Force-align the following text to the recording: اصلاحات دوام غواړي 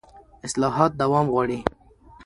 اصلاحات 0.47 0.91
دوام 1.01 1.27
غواړي 1.33 1.59